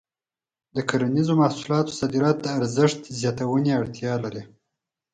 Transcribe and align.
د 0.75 0.77
کرنیزو 0.89 1.33
محصولاتو 1.41 1.97
صادرات 1.99 2.37
د 2.41 2.45
ارزښت 2.57 2.99
زیاتونې 3.19 3.71
اړتیا 3.79 4.13
لري. 4.23 4.43